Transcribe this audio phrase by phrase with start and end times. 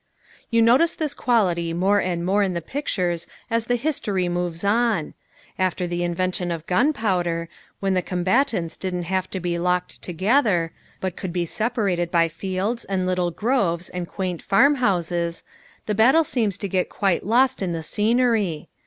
[0.49, 5.13] You notice this quality more and more in the pictures as the history moves on.
[5.59, 11.15] After the invention of gunpowder, when the combatants didn't have to be locked together, but
[11.15, 15.43] could be separated by fields, and little groves and quaint farm houses,
[15.85, 18.69] the battle seems to get quite lost in the scenery.